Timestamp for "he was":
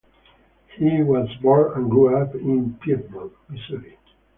0.79-1.29